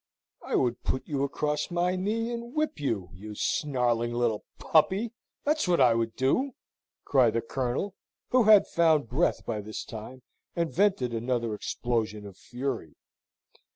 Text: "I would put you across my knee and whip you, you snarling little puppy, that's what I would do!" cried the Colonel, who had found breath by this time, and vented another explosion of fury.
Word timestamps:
"I 0.43 0.55
would 0.55 0.81
put 0.81 1.07
you 1.07 1.21
across 1.21 1.69
my 1.69 1.95
knee 1.95 2.31
and 2.31 2.55
whip 2.55 2.79
you, 2.79 3.11
you 3.13 3.35
snarling 3.35 4.15
little 4.15 4.45
puppy, 4.57 5.13
that's 5.43 5.67
what 5.67 5.79
I 5.79 5.93
would 5.93 6.15
do!" 6.15 6.55
cried 7.05 7.33
the 7.33 7.41
Colonel, 7.43 7.93
who 8.29 8.45
had 8.45 8.65
found 8.65 9.07
breath 9.07 9.45
by 9.45 9.61
this 9.61 9.85
time, 9.85 10.23
and 10.55 10.73
vented 10.73 11.13
another 11.13 11.53
explosion 11.53 12.25
of 12.25 12.35
fury. 12.35 12.95